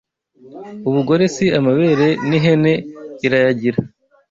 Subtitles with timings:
[0.89, 2.73] Ubugore si amabere n'ihene
[3.25, 3.79] irayagira